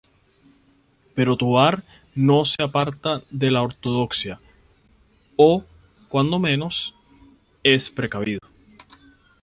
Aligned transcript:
Pero 1.13 1.37
Tovar 1.37 1.83
no 2.15 2.43
se 2.43 2.63
aparta 2.63 3.21
de 3.29 3.51
la 3.51 3.61
ortodoxia 3.61 4.39
o, 5.35 5.63
cuando 6.09 6.39
menos, 6.39 6.95
es 7.61 7.91
precavido. 7.91 8.39